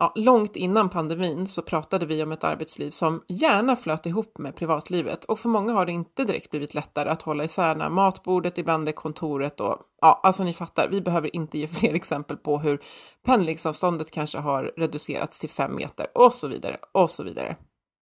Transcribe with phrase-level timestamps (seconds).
[0.00, 4.56] Ja, långt innan pandemin så pratade vi om ett arbetsliv som gärna flöt ihop med
[4.56, 8.58] privatlivet och för många har det inte direkt blivit lättare att hålla isär när matbordet
[8.58, 12.58] ibland är kontoret och ja, alltså ni fattar, vi behöver inte ge fler exempel på
[12.58, 12.80] hur
[13.26, 17.56] pendlingsavståndet kanske har reducerats till fem meter och så vidare och så vidare.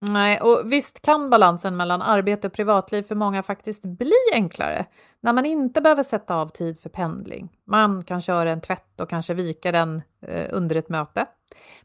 [0.00, 4.86] Nej, och visst kan balansen mellan arbete och privatliv för många faktiskt bli enklare
[5.20, 7.48] när man inte behöver sätta av tid för pendling.
[7.66, 11.26] Man kan köra en tvätt och kanske vika den eh, under ett möte.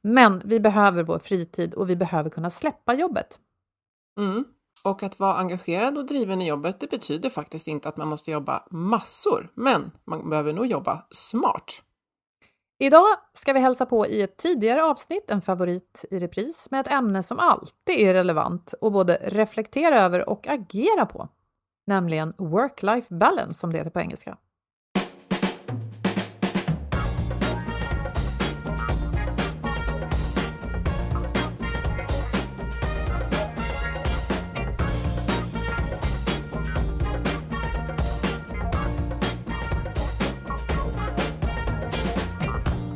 [0.02, 3.40] Men vi behöver vår fritid och vi behöver kunna släppa jobbet.
[4.20, 4.46] Mm.
[4.84, 8.32] Och att vara engagerad och driven i jobbet, det betyder faktiskt inte att man måste
[8.32, 11.82] jobba massor, men man behöver nog jobba smart.
[12.80, 16.92] Idag ska vi hälsa på i ett tidigare avsnitt, en favorit i repris, med ett
[16.92, 21.30] ämne som alltid är relevant och både reflektera över och agera på,
[21.88, 24.38] nämligen work-life balance som det heter på engelska.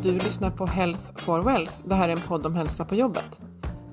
[0.05, 1.73] Du lyssnar på Health for Wealth.
[1.85, 3.39] Det här är en podd om hälsa på jobbet.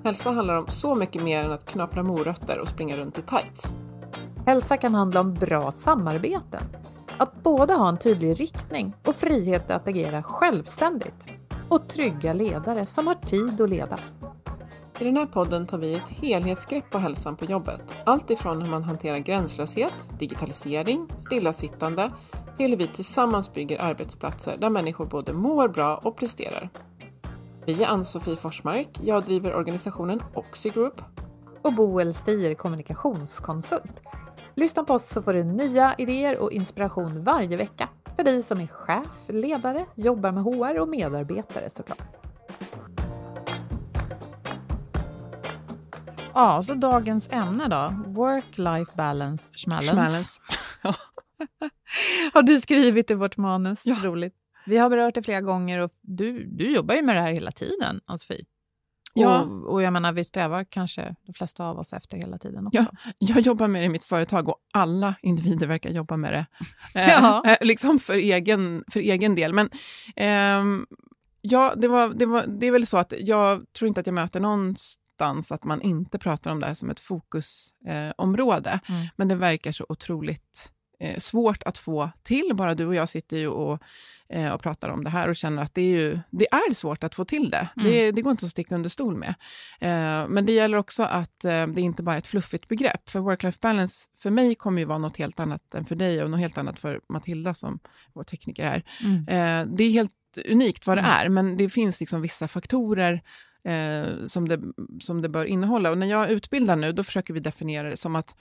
[0.05, 3.73] Hälsa handlar om så mycket mer än att knapra morötter och springa runt i tights.
[4.47, 6.63] Hälsa kan handla om bra samarbeten,
[7.17, 11.25] att både ha en tydlig riktning och frihet att agera självständigt
[11.69, 13.99] och trygga ledare som har tid att leda.
[14.99, 17.83] I den här podden tar vi ett helhetsgrepp på hälsan på jobbet.
[18.05, 22.11] Allt ifrån hur man hanterar gränslöshet, digitalisering, stillasittande
[22.57, 26.69] till hur vi tillsammans bygger arbetsplatser där människor både mår bra och presterar.
[27.67, 31.03] Vi är Ann-Sofie Forsmark, jag driver organisationen Oxigroup.
[31.63, 34.03] Och Boel Stier kommunikationskonsult.
[34.55, 38.61] Lyssna på oss så får du nya idéer och inspiration varje vecka för dig som
[38.61, 41.99] är chef, ledare, jobbar med HR och medarbetare såklart.
[46.35, 47.95] Ja, så dagens ämne då.
[48.21, 49.91] Work-life balance, schmallens.
[49.91, 50.41] Schmallens.
[52.33, 53.81] Har du skrivit i vårt manus?
[53.85, 53.97] Ja.
[54.03, 54.35] Roligt.
[54.67, 57.53] Vi har berört det flera gånger och du, du jobbar ju med det här hela
[57.53, 58.45] tiden, Ann-Sofie.
[59.15, 59.41] Ja.
[59.43, 62.79] Och, och jag menar, vi strävar kanske de flesta av oss efter hela tiden också.
[62.79, 66.47] Ja, jag jobbar med det i mitt företag och alla individer verkar jobba med det.
[67.01, 67.43] Eh, Ja.
[67.47, 69.53] eh, liksom för egen, för egen del.
[69.53, 69.71] Men
[70.17, 70.87] ehm,
[71.41, 74.15] ja, det, var, det, var, det är väl så att jag tror inte att jag
[74.15, 78.71] möter någonstans att man inte pratar om det här som ett fokusområde.
[78.71, 78.91] Eh.
[78.95, 79.07] Mm.
[79.17, 80.73] Men det verkar så otroligt
[81.03, 82.51] eh, svårt att få till.
[82.55, 83.83] Bara du och jag sitter ju och,
[84.29, 87.05] eh, och pratar om det här och känner att det är, ju, det är svårt
[87.05, 87.69] att få till det.
[87.77, 89.35] Det, det går inte att sticka under stol med.
[89.81, 93.11] Eh, men det gäller också att eh, det inte bara är ett fluffigt begrepp.
[93.11, 96.31] För work-life balance för mig kommer ju vara något helt annat än för dig och
[96.31, 97.79] något helt annat för Matilda som
[98.13, 98.85] vår tekniker här.
[99.01, 99.19] Mm.
[99.29, 100.13] Eh, det är helt
[100.49, 103.23] unikt vad det är, men det finns liksom vissa faktorer
[103.65, 104.61] eh, som, det,
[105.01, 105.91] som det bör innehålla.
[105.91, 108.37] Och när jag utbildar nu, då försöker vi definiera det som att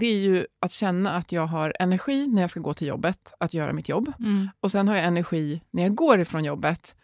[0.00, 3.32] det är ju att känna att jag har energi när jag ska gå till jobbet,
[3.40, 4.12] att göra mitt jobb.
[4.18, 4.48] Mm.
[4.60, 6.96] Och sen har jag energi när jag går ifrån jobbet,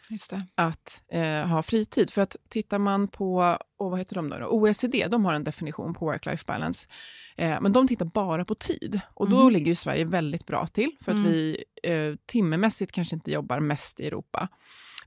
[0.55, 2.11] att eh, ha fritid.
[2.11, 4.47] För att tittar man på, och vad heter de då?
[4.47, 6.89] OECD, de har en definition på work-life balance.
[7.37, 9.01] Eh, men de tittar bara på tid.
[9.15, 9.53] Och då Mhm.
[9.53, 11.31] ligger ju Sverige väldigt bra till, för att Mm.
[11.33, 14.49] vi eh, timmemässigt kanske inte jobbar mest i Europa.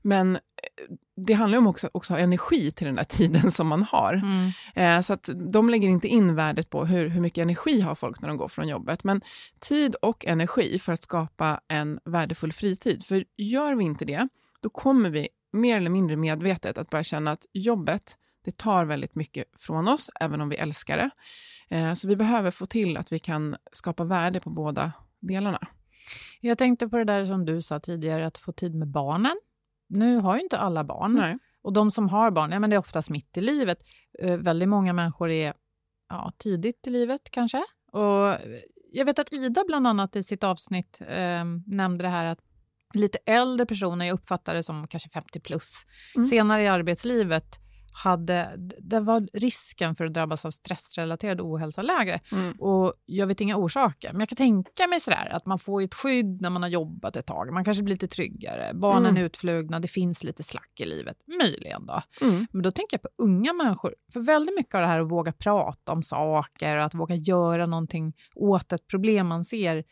[0.02, 0.40] Men eh,
[1.26, 4.14] det handlar om också, också ha energi till den där tiden som man har.
[4.14, 4.50] Mm.
[4.74, 8.20] Eh, så att de lägger inte in värdet på hur, hur mycket energi har folk
[8.20, 9.04] när de går från jobbet.
[9.04, 9.20] Men
[9.60, 13.04] tid och energi för att skapa en värdefull fritid.
[13.04, 14.28] För gör vi inte det,
[14.60, 19.14] då kommer vi mer eller mindre medvetet att börja känna att jobbet, det tar väldigt
[19.14, 21.10] mycket från oss, även om vi älskar det.
[21.76, 25.68] Eh, så vi behöver få till att vi kan skapa värde på båda delarna.
[26.40, 29.36] Jag tänkte på det där som du sa tidigare, att få tid med barnen.
[29.92, 31.14] Nu har ju inte alla barn.
[31.14, 31.38] Nej.
[31.62, 33.78] Och de som har barn, ja, men det är oftast mitt i livet.
[34.18, 35.54] Eh, väldigt många människor är
[36.08, 37.62] ja, tidigt i livet kanske.
[37.92, 38.36] Och
[38.92, 42.38] jag vet att Ida bland annat i sitt avsnitt eh, nämnde det här att
[42.94, 45.72] lite äldre personer, jag uppfattar det som kanske 50 plus,
[46.16, 46.24] Mm.
[46.24, 47.58] senare i arbetslivet
[47.92, 52.20] hade, det var risken för att drabbas av stressrelaterad ohälsa lägre.
[52.32, 52.52] Mm.
[52.60, 55.94] Och jag vet inga orsaker, men jag kan tänka mig sådär att man får ett
[55.94, 57.52] skydd när man har jobbat ett tag.
[57.52, 59.16] Man kanske blir lite tryggare, barnen Mm.
[59.16, 61.16] är utflugna, det finns lite slack i livet.
[61.40, 62.02] Möjligen då.
[62.20, 62.46] Mm.
[62.52, 63.94] Men då tänker jag på unga människor.
[64.12, 67.66] För väldigt mycket av det här att våga prata om saker och att våga göra
[67.66, 69.84] någonting åt ett problem man ser.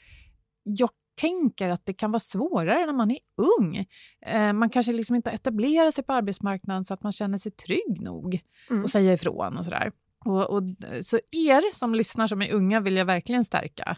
[0.63, 3.19] Jag tänker att det kan vara svårare när man är
[3.59, 3.87] ung.
[4.27, 8.01] Eh, man kanske liksom inte etablerar sig på arbetsmarknaden så att man känner sig trygg
[8.01, 8.41] nog
[8.71, 8.85] Mm.
[8.85, 9.93] och säga ifrån och sådär.
[10.25, 10.63] Och, och,
[11.03, 13.97] så er som lyssnar som är unga vill jag verkligen stärka.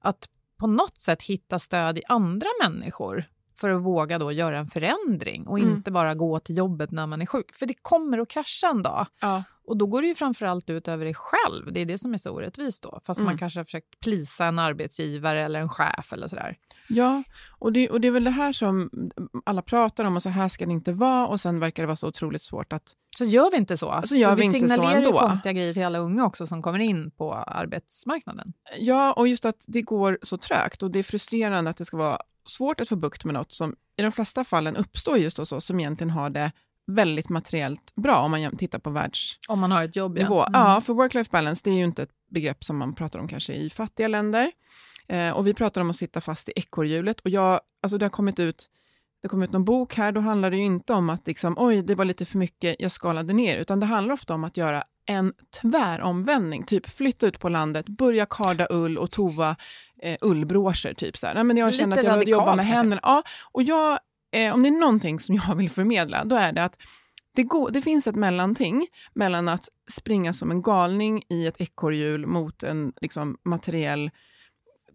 [0.00, 3.24] Att på något sätt hitta stöd i andra människor
[3.56, 5.72] för att våga då göra en förändring och Mm.
[5.72, 7.56] inte bara gå till jobbet när man är sjuk.
[7.56, 9.06] För det kommer att krascha en dag.
[9.20, 9.42] Ja.
[9.64, 11.72] Och då går det ju framförallt ut över dig själv.
[11.72, 13.00] Det är det som är så orättvist då.
[13.04, 13.26] Fast Mm.
[13.30, 16.56] man kanske har försökt plisa en arbetsgivare eller en chef eller sådär.
[16.88, 17.22] Ja,
[17.58, 18.90] och det, och det är väl det här som
[19.46, 21.96] alla pratar om och så här ska det inte vara och sen verkar det vara
[21.96, 22.92] så otroligt svårt att...
[23.18, 24.02] Så gör vi inte så.
[24.04, 25.18] Så gör vi inte så signalerar ändå.
[25.18, 28.52] konstiga grejer till alla unga också som kommer in på arbetsmarknaden.
[28.78, 31.96] Ja, och just att det går så trögt och det är frustrerande att det ska
[31.96, 35.52] vara svårt att få bukt med något som i de flesta fallen uppstår just hos
[35.52, 36.52] oss som egentligen har det
[36.86, 39.52] väldigt materiellt bra om man tittar på världsnivå.
[39.52, 40.48] Om man har ett jobb, ja.
[40.52, 40.70] Ja.
[40.70, 40.82] Mm.
[40.82, 43.70] för work-life balance det är ju inte ett begrepp som man pratar om kanske i
[43.70, 44.52] fattiga länder.
[45.08, 48.10] Eh, och vi pratar om att sitta fast i ekorrhjulet och jag, alltså det har
[48.10, 48.70] kommit ut
[49.22, 51.82] det kom ut någon bok här, då handlar det ju inte om att liksom, oj,
[51.82, 54.82] det var lite för mycket, jag skalade ner, utan det handlar ofta om att göra
[55.06, 59.56] en tväromvändning, typ flytta ut på landet, börja karda ull och tova
[60.02, 61.34] eh, ullbroscher, typ så här.
[61.34, 63.00] Nej, men jag känner att jag vill jobba med händerna.
[63.02, 63.22] Ja,
[63.52, 63.98] och jag,
[64.32, 66.76] eh, om det är någonting som jag vill förmedla, då är det att
[67.34, 72.26] det, går, det finns ett mellanting mellan att springa som en galning i ett ekorrhjul
[72.26, 74.10] mot en liksom, materiell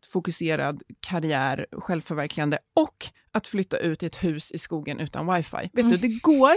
[0.05, 5.57] fokuserad karriär, självförverkligande och att flytta ut i ett hus i skogen utan wifi.
[5.73, 5.89] Vet Mm.
[5.91, 6.53] du, det går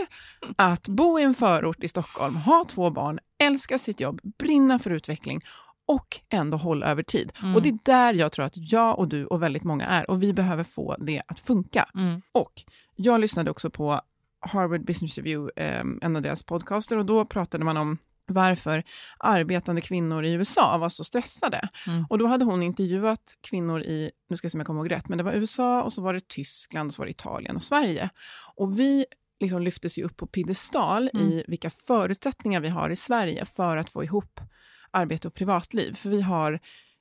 [0.57, 4.91] att bo i en förort i Stockholm, ha två barn, älska sitt jobb, brinna för
[4.91, 5.41] utveckling
[5.87, 7.33] och ändå hålla över tid.
[7.43, 7.57] Mm.
[7.57, 10.23] Och det är där jag tror att jag och du och väldigt många är och
[10.23, 11.89] vi behöver få det att funka.
[11.97, 12.23] Mm.
[12.33, 12.53] Och
[12.97, 14.01] jag lyssnade också på
[14.41, 17.99] Harvard Business Review, eh, en av deras podcaster, och då pratade man om
[18.31, 18.83] varför
[19.19, 21.69] arbetande kvinnor i USA var så stressade.
[21.87, 22.07] Mm.
[22.11, 24.91] Och då hade hon intervjuat kvinnor i, nu ska jag se om jag kommer ihåg
[24.91, 27.57] rätt, men det var USA och så var det Tyskland och så var det Italien
[27.57, 28.11] och Sverige.
[28.57, 29.07] Och vi
[29.41, 31.27] liksom lyftes ju upp på piedestal Mm.
[31.27, 34.41] i vilka förutsättningar vi har i Sverige för att få ihop
[34.91, 35.95] arbete och privatliv.
[35.95, 36.53] För vi har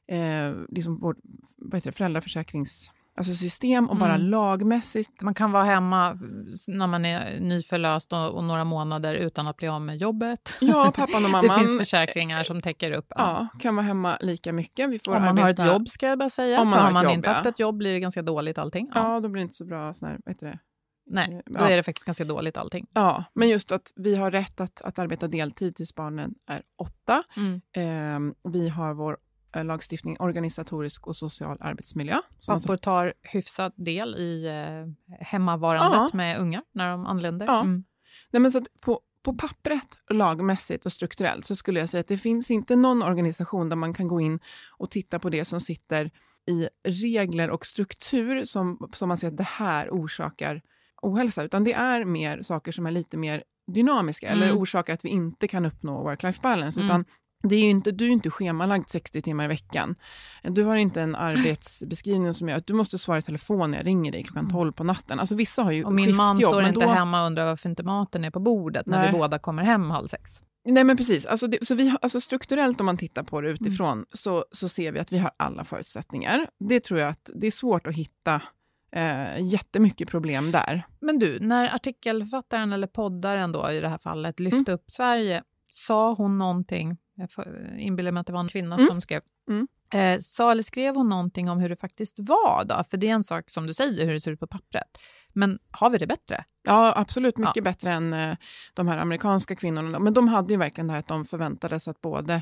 [0.07, 1.17] eh, liksom vårt
[1.57, 4.27] vad heter det, föräldraförsäkrings alltså system och bara Mm.
[4.27, 6.13] lagmässigt Man kan vara hemma
[6.67, 10.57] när man är nyförlöst och, och några månader utan att bli av med jobbet.
[10.61, 11.57] Ja, pappan och mamman.
[11.59, 13.05] Det finns försäkringar som täcker upp.
[13.09, 14.89] Ja, kan vara hemma lika mycket.
[14.89, 16.61] Vi får Om man arbeta, har ett jobb ska jag bara säga.
[16.61, 17.33] Om man För har man jobb, inte ja.
[17.33, 18.91] haft ett jobb blir det ganska dåligt allting.
[18.95, 19.13] Ja.
[19.13, 20.59] Ja, då blir det inte så bra sån här, vad heter det?
[21.11, 21.69] Nej, då Ja.
[21.69, 22.87] är det faktiskt ganska dåligt allting.
[22.93, 27.23] Ja, men just att vi har rätt att, att arbeta deltid tills barnen är åtta.
[27.37, 27.61] Mm.
[27.75, 29.17] Ehm, vi har vår eh,
[29.53, 32.17] lagstiftning organisatorisk och social arbetsmiljö.
[32.47, 36.09] Pappor tar hyfsad del i eh, hemmavarandet Ja.
[36.13, 37.45] med ungar när de anländer.
[37.45, 37.61] Ja.
[37.61, 37.83] Mm.
[38.31, 42.17] nej, men så på, på pappret, lagmässigt och strukturellt så skulle jag säga att det
[42.17, 44.39] finns inte någon organisation där man kan gå in
[44.77, 46.11] och titta på det som sitter
[46.47, 50.61] i regler och struktur som, som man ser att det här orsakar
[51.01, 54.43] ohälsa, utan det är mer saker som är lite mer dynamiska Mm.
[54.43, 56.85] eller orsakar att vi inte kan uppnå work-life balance, Mm.
[56.87, 57.05] utan
[57.43, 59.95] det är inte, du är inte schemalagd 60 timmar i veckan.
[60.43, 63.85] Du har inte en arbetsbeskrivning som gör att du måste svara i telefon när jag
[63.85, 64.73] ringer dig klockan 12 mm.
[64.73, 65.19] på natten.
[65.19, 66.91] Alltså vissa har ju Och min man står inte då...
[66.91, 69.11] hemma och undrar varför inte maten är på bordet när Nej.
[69.11, 70.41] vi båda kommer hem halv sex.
[70.65, 73.91] Nej men precis, alltså, det, så vi, alltså strukturellt om man tittar på det utifrån
[73.91, 74.05] mm.
[74.13, 76.49] så, så ser vi att vi har alla förutsättningar.
[76.59, 78.41] Det tror jag att det är svårt att hitta
[78.91, 80.87] eh, jättemycket problem där.
[80.99, 84.73] Men du, när artikelförfattaren eller poddaren då i det här fallet lyfte mm.
[84.73, 88.87] upp Sverige, sa hon någonting, jag inbillar mig att det var en kvinna mm.
[88.87, 89.67] som skrev, mm.
[89.93, 92.83] eh, sa eller skrev hon någonting om hur det faktiskt var då?
[92.89, 94.97] För det är en sak som du säger, hur det ser ut på pappret.
[95.33, 96.43] Men har vi det bättre?
[96.63, 97.61] Ja, absolut mycket ja.
[97.61, 98.37] bättre än eh,
[98.73, 99.99] de här amerikanska kvinnorna.
[99.99, 102.41] Men de hade ju verkligen det här att de förväntades att både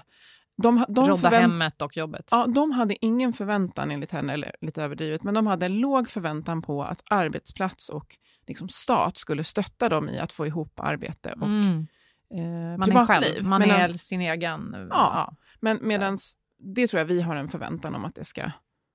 [0.63, 2.27] de, de Rodda hemmet och jobbet.
[2.31, 6.09] Ja, de hade ingen förväntan enligt henne, eller lite överdrivet, men de hade en låg
[6.09, 8.17] förväntan på att arbetsplats och
[8.47, 11.87] liksom stat skulle stötta dem i att få ihop arbete och mm.
[12.33, 13.29] Eh, man privatliv.
[13.29, 14.75] Är själv, man medans, är sin egen...
[14.75, 15.35] Ja, ja.
[15.59, 18.51] men medans, det tror jag vi har en förväntan om att det ska...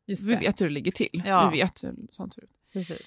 [0.06, 0.20] Det.
[0.20, 1.22] Vi vet hur det ligger till.
[1.26, 1.50] Ja.
[1.50, 2.50] Vi vet hur sånt ser ut.
[2.72, 3.02] Precis.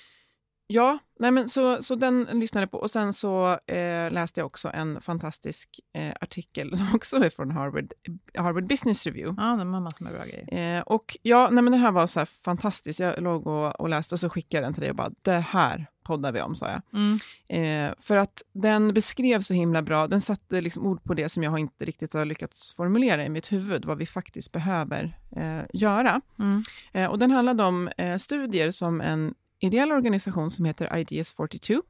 [0.67, 2.77] Ja, nej men så, så den lyssnade jag på.
[2.77, 7.51] Och sen så eh, läste jag också en fantastisk eh, artikel som också är från
[7.51, 7.93] Harvard,
[8.33, 9.43] Harvard Business Review.
[9.43, 10.77] Ja, den har massor med bra grejer.
[10.77, 12.99] Eh, och ja, nej men den här var så här fantastisk.
[12.99, 15.31] Jag låg och, och läste och så skickade jag den till dig och bara, det
[15.31, 16.81] här poddar vi om, sa jag.
[16.93, 17.19] Mm.
[17.47, 21.43] Eh, för att den beskrev så himla bra, den satte liksom ord på det som
[21.43, 26.21] jag inte riktigt har lyckats formulera i mitt huvud, vad vi faktiskt behöver eh, göra.
[26.39, 26.63] Mm.
[26.93, 31.81] Eh, och den handlade om studier som en ideell organisation som heter Ideas 42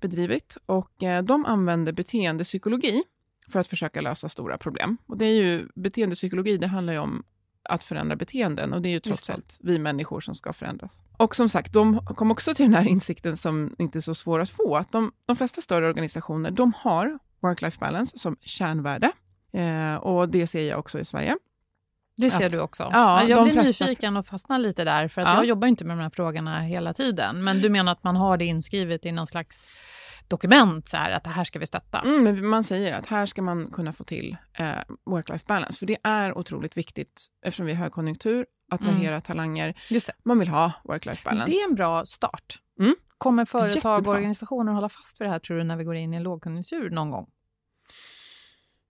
[0.00, 3.02] bedrivit och eh, de använder beteendepsykologi
[3.48, 4.96] för att försöka lösa stora problem.
[5.06, 7.24] Och det är ju, beteendepsykologi, det handlar ju om
[7.62, 11.00] att förändra beteenden och det är ju trots allt vi människor som ska förändras.
[11.16, 14.40] Och som sagt, de kom också till den här insikten som inte är så svår
[14.40, 19.12] att få, att de, de flesta större organisationer, de har work-life balance som kärnvärde.
[19.52, 21.36] Eh, och det ser jag också i Sverige.
[22.20, 22.90] Det ser att, du också.
[22.92, 23.84] Ja, jag blir flesta...
[23.84, 25.34] nyfiken och fastnar lite där, för att ja.
[25.34, 27.44] jag jobbar inte med de här frågorna hela tiden.
[27.44, 29.70] Men du menar att man har det inskrivet i någon slags
[30.28, 32.00] dokument, så här, att det här ska vi stötta?
[32.00, 34.66] Mm, man säger att här ska man kunna få till eh,
[35.06, 39.22] work-life balance, för det är otroligt viktigt eftersom vi har högkonjunktur, attrahera mm.
[39.22, 39.74] talanger.
[40.24, 41.50] Man vill ha work-life balance.
[41.50, 42.58] Det är en bra start.
[42.80, 42.94] Mm.
[43.18, 46.14] Kommer företag och organisationer hålla fast vid det här, tror du, när vi går in
[46.14, 47.26] i en lågkonjunktur någon gång?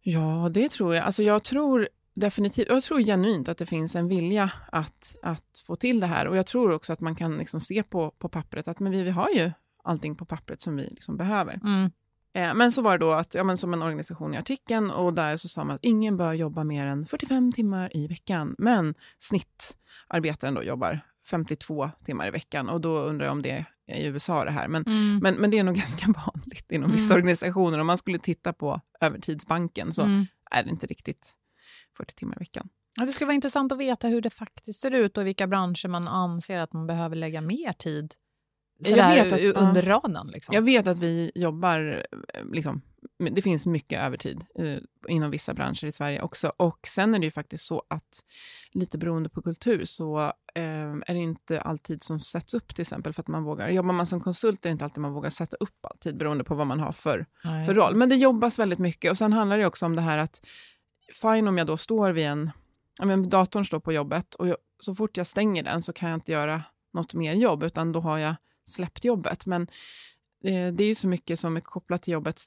[0.02, 1.04] Ja, det tror jag.
[1.04, 5.76] Alltså jag tror definitivt, jag tror genuint att det finns en vilja att, att få
[5.76, 6.26] till det här.
[6.26, 9.02] Och jag tror också att man kan liksom se på, på pappret att men vi,
[9.02, 9.50] vi har ju
[9.84, 11.60] allting på pappret som vi liksom behöver.
[11.64, 11.90] Mm.
[12.32, 15.14] Eh, men så var det då att, ja, men som en organisation i artikeln, och
[15.14, 18.54] där så sa man att ingen bör jobba mer än 45 timmar i veckan.
[18.58, 21.00] Men snittarbetaren då jobbar
[21.30, 22.68] 52 timmar i veckan.
[22.68, 24.68] Och då undrar jag om det är i USA det här.
[24.68, 25.18] Men, mm.
[25.22, 27.16] men, men det är nog ganska vanligt inom vissa mm.
[27.16, 27.78] organisationer.
[27.78, 30.26] Om man skulle titta på övertidsbanken så mm.
[30.50, 31.36] är det inte riktigt
[32.00, 32.68] 40 timmar i veckan.
[32.98, 35.46] Ja, det skulle vara intressant att veta hur det faktiskt ser ut och i vilka
[35.46, 38.14] branscher man anser att man behöver lägga mer tid
[38.88, 40.26] jag vet att, under raden.
[40.26, 40.54] Liksom.
[40.54, 42.82] Jag vet att vi jobbar, eh, liksom,
[43.30, 44.78] det finns mycket övertid eh,
[45.08, 46.52] inom vissa branscher i Sverige också.
[46.56, 48.24] Och sen är det ju faktiskt så att,
[48.72, 50.20] lite beroende på kultur, så
[50.54, 53.68] eh, är det inte alltid som sätts upp till exempel för att man vågar.
[53.68, 56.54] Jobbar man som konsult är det inte alltid man vågar sätta upp alltid, beroende på
[56.54, 57.96] vad man har för, ja, för roll.
[57.96, 59.10] Men det jobbas väldigt mycket.
[59.10, 60.46] Och sen handlar det också om det här att
[61.12, 62.50] fine om jag då står vid en,
[62.98, 66.08] ja, men datorn står på jobbet och jag, så fort jag stänger den så kan
[66.08, 66.62] jag inte göra
[66.92, 69.46] något mer jobb, utan då har jag släppt jobbet.
[69.46, 69.62] Men
[70.44, 72.40] eh, det är ju så mycket som är kopplat till jobbet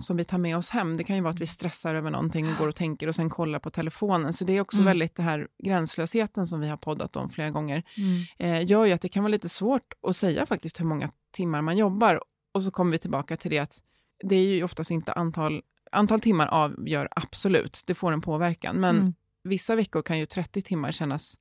[0.00, 0.96] som vi tar med oss hem.
[0.96, 3.30] Det kan ju vara att vi stressar över någonting och går och tänker och sen
[3.30, 4.32] kollar på telefonen.
[4.32, 4.86] Så det är också mm.
[4.86, 8.22] väldigt det här gränslösheten som vi har poddat om flera gånger, mm.
[8.38, 11.62] eh, gör ju att det kan vara lite svårt att säga faktiskt hur många timmar
[11.62, 12.20] man jobbar.
[12.52, 13.82] Och så kommer vi tillbaka till det att
[14.24, 18.96] det är ju oftast inte antal antal timmar avgör absolut, det får en påverkan, men
[18.96, 19.14] mm.
[19.44, 21.38] vissa veckor kan ju 30 timmar kännas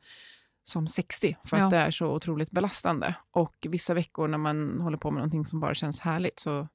[0.63, 1.63] som 60, för ja.
[1.63, 3.16] att det är så otroligt belastande.
[3.32, 6.68] Och vissa veckor när man håller på med någonting som bara känns härligt, så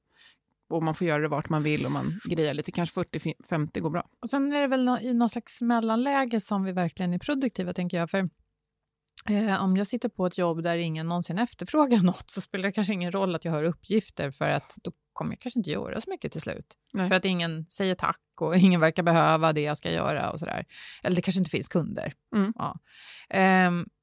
[0.69, 3.89] och man får göra det vart man vill och man grejar lite, kanske 40-50 går
[3.89, 4.09] bra.
[4.21, 7.97] Och sen är det väl i någon slags mellanläge som vi verkligen är produktiva, tänker
[7.97, 8.09] jag.
[8.09, 8.29] För
[9.29, 12.71] Eh, om jag sitter på ett jobb där ingen någonsin efterfrågar något så spelar det
[12.71, 16.01] kanske ingen roll att jag har uppgifter för att då kommer jag kanske inte göra
[16.01, 16.73] så mycket till slut.
[16.93, 17.09] Nej.
[17.09, 20.65] För att ingen säger tack och ingen verkar behöva det jag ska göra och sådär.
[21.03, 22.13] Eller det kanske inte finns kunder.
[22.35, 22.53] Mm.
[22.55, 22.79] Ja.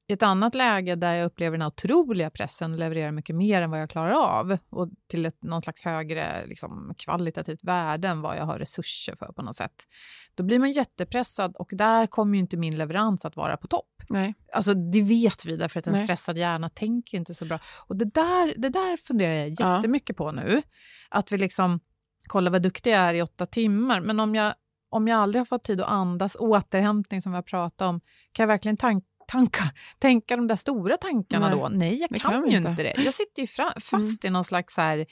[0.13, 3.89] ett annat läge där jag upplever den otroliga pressen, levererar mycket mer än vad jag
[3.89, 8.59] klarar av och till ett, någon slags högre liksom, kvalitativt värde än vad jag har
[8.59, 9.87] resurser för på något sätt.
[10.35, 14.03] Då blir man jättepressad och där kommer ju inte min leverans att vara på topp.
[14.09, 14.33] Nej.
[14.53, 16.03] Alltså det vet vi därför att en Nej.
[16.03, 17.59] stressad hjärna tänker inte så bra.
[17.87, 20.25] Och det där, det där funderar jag jättemycket ja.
[20.25, 20.61] på nu.
[21.09, 21.79] Att vi liksom,
[22.27, 24.53] kollar vad duktig jag är i åtta timmar, men om jag
[24.91, 27.99] om jag aldrig har fått tid att andas, återhämtning som vi har pratat om,
[28.31, 29.63] kan jag verkligen tanka tanka,
[29.99, 31.69] tänka de där stora tankarna Nej, då?
[31.69, 32.69] Nej, jag det kan, kan ju inte.
[32.69, 32.93] inte det.
[33.03, 35.05] Jag sitter ju fra, fast i någon slags så här,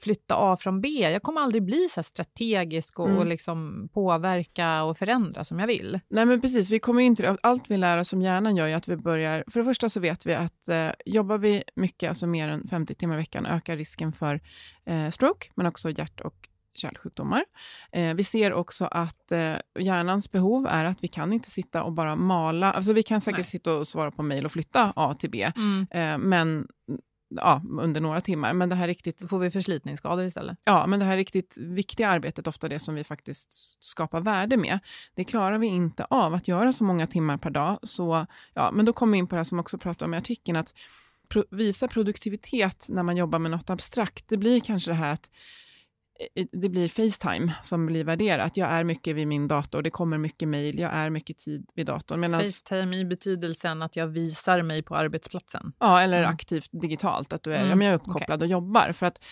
[0.00, 0.88] flytta A från B.
[0.88, 3.18] Jag kommer aldrig bli så här strategisk och, Mm.
[3.18, 6.00] och liksom påverka och förändra som jag vill.
[6.08, 7.36] Nej men precis, vi kommer in till det.
[7.42, 10.00] Allt vi lär oss som hjärnan gör är att vi börjar, för det första så
[10.00, 13.76] vet vi att eh, jobbar vi mycket, alltså mer än 50 timmar i veckan, ökar
[13.76, 14.40] risken för
[14.86, 17.44] eh, stroke, men också hjärt och kärlsjukdomar.
[17.92, 21.92] Eh, vi ser också att eh, hjärnans behov är att vi kan inte sitta och
[21.92, 23.44] bara mala, alltså vi kan säkert Nej.
[23.44, 25.42] sitta och svara på mejl och flytta A till B,
[25.90, 26.66] eh, men
[27.36, 28.52] ja, under några timmar.
[28.52, 30.58] Men det här riktigt Då får vi förslitningsskador istället.
[30.64, 34.78] Ja, men det här riktigt viktiga arbetet, ofta det som vi faktiskt skapar värde med,
[35.14, 37.78] det klarar vi inte av att göra så många timmar per dag.
[37.82, 40.16] Så, ja, men då kommer vi in på det här som också pratar om i
[40.16, 40.74] artikeln, att
[41.28, 45.30] pro visa produktivitet när man jobbar med något abstrakt, det blir kanske det här att
[46.52, 48.56] det blir Facetime som blir värderat.
[48.56, 51.86] Jag är mycket vid min dator, det kommer mycket mejl, jag är mycket tid vid
[51.86, 52.20] datorn.
[52.20, 55.72] Medans, Facetime i betydelsen att jag visar mig på arbetsplatsen.
[55.78, 56.30] Ja, eller Mm.
[56.30, 58.92] aktivt digitalt, att du är, Mm, ja, men jag är uppkopplad och jobbar.
[58.92, 59.24] För att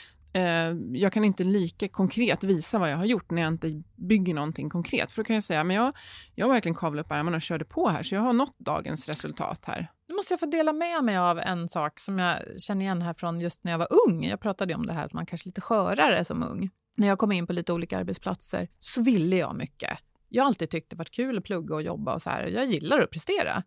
[0.93, 4.71] jag kan inte lika konkret visa vad jag har gjort när jag inte bygger någonting
[4.71, 5.13] konkret.
[5.13, 5.93] För då kan jag säga, men jag,
[6.35, 9.65] jag verkligen kavlat upp ärmarna och körde på här, så jag har nått dagens resultat
[9.65, 9.93] här.
[10.09, 13.15] Nu måste jag få dela med mig av en sak som jag känner igen här
[13.15, 14.25] från just när jag var ung.
[14.25, 16.71] Jag pratade om det här att man kanske är lite skörare som ung.
[16.97, 19.99] När jag kom in på lite olika arbetsplatser så ville jag mycket.
[20.29, 22.47] Jag har alltid tyckt det varit kul att plugga och jobba och så här.
[22.47, 23.63] Jag gillar att prestera.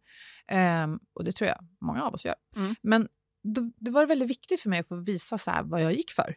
[0.48, 2.36] Ehm, och det tror jag många av oss gör.
[2.56, 2.76] Mm.
[2.82, 3.08] Men
[3.44, 6.36] då, det var väldigt viktigt för mig att få visa så vad jag gick för.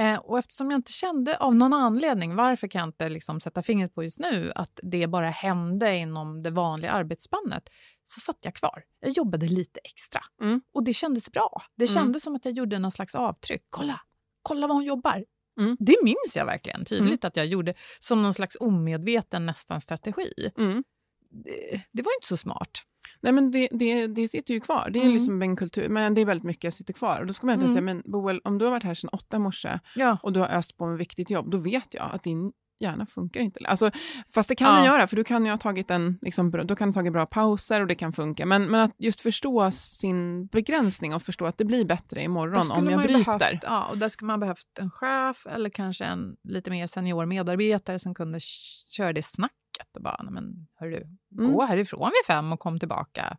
[0.00, 3.62] Eh, och eftersom jag inte kände av någon anledning, varför kan jag inte liksom sätta
[3.62, 7.68] fingret på just nu, att det bara hände inom det vanliga arbetsspannet,
[8.04, 8.82] så satt jag kvar.
[9.00, 10.20] Jag jobbade lite extra.
[10.42, 10.60] Mm.
[10.74, 11.62] Och det kändes bra.
[11.76, 11.94] Det Mm.
[11.94, 13.66] kändes som att jag gjorde någon slags avtryck.
[13.70, 14.00] Kolla,
[14.42, 15.24] kolla vad hon jobbar.
[15.60, 15.76] Mm.
[15.80, 20.32] Det minns jag verkligen tydligt att jag gjorde som någon slags omedveten nästan strategi.
[21.30, 22.70] Det, det var inte så smart.
[23.22, 24.90] Nej, men det, det, det sitter ju kvar.
[24.92, 25.14] Det är Mm.
[25.14, 27.20] liksom en kultur, men det är väldigt mycket som sitter kvar.
[27.20, 27.94] Och då ska man egentligen Mm.
[27.94, 30.18] säga, men Boel, om du har varit här sedan åtta i morse Ja.
[30.22, 33.40] och du har öst på med viktigt jobb, då vet jag att din hjärna funkar
[33.40, 33.60] inte.
[33.64, 33.90] Alltså,
[34.34, 34.74] fast det kan Ja.
[34.76, 37.26] den göra, för du kan ju ha tagit en, liksom, då kan du tagit bra
[37.26, 38.46] pauser och det kan funka.
[38.46, 42.90] Men, men att just förstå sin begränsning och förstå att det blir bättre imorgon om
[42.90, 43.38] jag bryter.
[43.38, 47.26] Behövt, ja, och där skulle man behövt en chef eller kanske en lite mer senior
[47.26, 48.38] medarbetare som kunde
[48.96, 49.56] köra det snacket
[49.96, 51.06] och bara, "Nej, men hörru,
[51.38, 51.52] Mm.
[51.52, 53.36] gå härifrån vid fem och kom tillbaka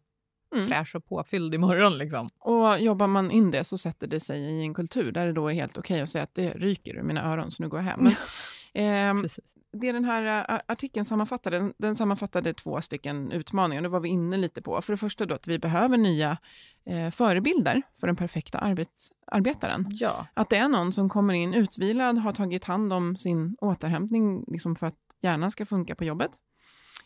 [0.56, 0.68] Mm.
[0.68, 2.30] fräsch och påfylld imorgon liksom.
[2.40, 5.48] Och jobbar man in det så sätter det sig i en kultur där det då
[5.48, 7.86] är helt okej att säga att det ryker ur mina öron så nu går jag
[7.86, 8.00] hem.
[9.22, 9.40] Precis.
[9.74, 14.10] det den här ä, artikeln sammanfattade, den, den sammanfattade två stycken utmaningar, det var vi
[14.10, 14.82] inne lite på.
[14.82, 16.38] För det första då att vi behöver nya
[16.86, 19.88] eh, förebilder för den perfekta arbets, arbetaren.
[19.90, 20.28] Ja.
[20.34, 24.76] Att det är någon som kommer in utvilad, har tagit hand om sin återhämtning liksom
[24.76, 26.32] för att hjärnan ska funka på jobbet.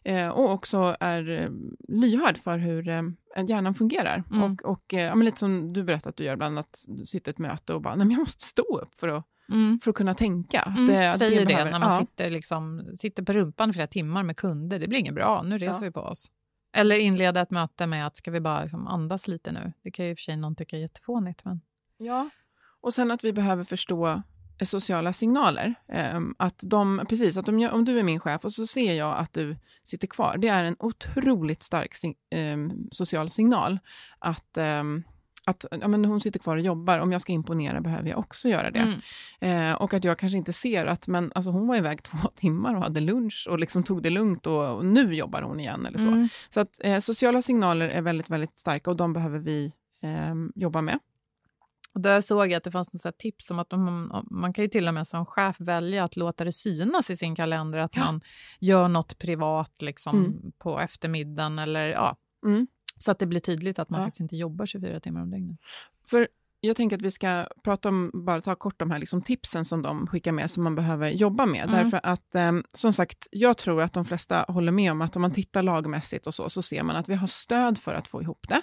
[0.03, 1.49] Eh, och också är eh,
[1.87, 3.01] lyhörd för hur eh,
[3.47, 4.23] hjärnan fungerar.
[4.31, 4.43] Mm.
[4.53, 7.29] Och, och eh, ja, lite som du berättade att du gör ibland, att du sitter
[7.29, 9.79] i ett möte och bara, nej men jag måste stå upp för att, Mm.
[9.83, 10.61] för att kunna tänka.
[10.61, 11.99] Mm, det, säger det, behöver- när man ja.
[11.99, 14.79] sitter, liksom, sitter på rumpan flera timmar med kunder.
[14.79, 15.79] Det blir inget bra, nu reser Ja.
[15.79, 16.31] vi på oss.
[16.73, 19.73] Eller inleda ett möte med att ska vi bara liksom andas lite nu.
[19.83, 21.45] Det kan ju i och för sig någon tycka är jättefånigt.
[21.45, 21.61] Men...
[21.97, 22.29] Ja,
[22.81, 24.21] och sen att vi behöver förstå
[24.61, 25.75] sociala signaler.
[25.87, 29.33] Ehm, att de, precis, att om, du är min chef och så ser jag att
[29.33, 31.95] du sitter kvar, det är en otroligt stark
[32.31, 33.79] ehm, social signal.
[34.19, 35.03] Att, ehm,
[35.45, 38.49] att ja, men hon sitter kvar och jobbar, om jag ska imponera behöver jag också
[38.49, 38.97] göra det.
[39.41, 39.71] Mm.
[39.71, 42.75] Eh, och att jag kanske inte ser att men, alltså, hon var iväg två timmar
[42.75, 45.97] och hade lunch och liksom tog det lugnt och, och nu jobbar hon igen eller
[45.97, 46.07] så.
[46.07, 46.29] Mm.
[46.49, 50.81] Så att eh, sociala signaler är väldigt, väldigt starka och de behöver vi ehm, jobba
[50.81, 50.99] med.
[51.95, 54.67] Och där såg jag att det fanns något tips om att man, man kan ju
[54.69, 58.21] till och med som chef välja att låta det synas i sin kalender att man
[58.59, 60.51] gör något privat liksom, Mm.
[60.57, 61.59] på eftermiddagen.
[61.59, 62.67] Eller, ja, Mm.
[62.97, 64.05] så att det blir tydligt att man Ja.
[64.07, 65.57] faktiskt inte jobbar 24 timmar om dygnet.
[66.07, 66.27] För
[66.65, 69.81] jag tänker att vi ska prata om, bara ta kort de här liksom tipsen som
[69.81, 71.63] de skickar med som man behöver jobba med.
[71.69, 71.75] Mm.
[71.83, 75.21] Därför att, eh, som sagt, jag tror att de flesta håller med om att om
[75.21, 78.21] man tittar lagmässigt och så, så ser man att vi har stöd för att få
[78.21, 78.61] ihop det,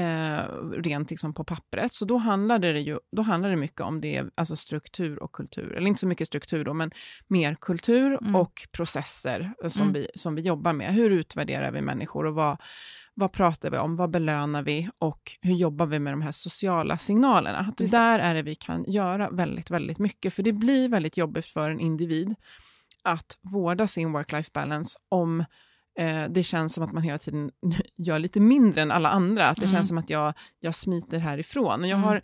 [0.00, 0.42] eh,
[0.82, 1.92] rent liksom på pappret.
[1.94, 5.72] Så då handlar det ju då handlar det mycket om det, alltså struktur och kultur.
[5.76, 6.90] Eller inte så mycket struktur då, men
[7.28, 8.36] mer kultur Mm.
[8.36, 9.92] och processer som, Mm.
[9.92, 10.94] vi, som vi jobbar med.
[10.94, 12.56] Hur utvärderar vi människor och vad,
[13.14, 16.98] vad pratar vi om, vad belönar vi och hur jobbar vi med de här sociala
[16.98, 17.58] signalerna?
[17.58, 21.46] Att där är det vi kan göra väldigt, väldigt mycket, för det blir väldigt jobbigt
[21.46, 22.34] för en individ
[23.02, 25.40] att vårda sin work-life balance om
[25.98, 27.50] eh, det känns som att man hela tiden
[27.96, 29.72] gör lite mindre än alla andra, att det Mm.
[29.76, 31.80] känns som att jag, jag smiter härifrån.
[31.80, 32.08] Och jag Mm.
[32.08, 32.16] har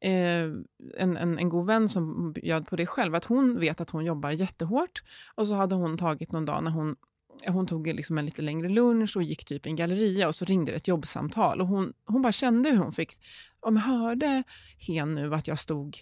[0.00, 0.50] eh,
[0.98, 4.04] en, en, en god vän som bjöd på det själv, att hon vet att hon
[4.04, 5.02] jobbar jättehårt
[5.34, 6.96] och så hade hon tagit någon dag när hon
[7.46, 10.44] hon tog liksom en lite längre lunch och gick typ i en galleria och så
[10.44, 11.60] ringde det ett jobbsamtal.
[11.60, 13.18] Och hon, hon bara kände hur hon fick,
[13.60, 14.42] om hörde
[14.78, 15.96] hen nu att jag stod